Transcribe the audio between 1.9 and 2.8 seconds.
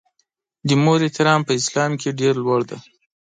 کې ډېر لوړ دی.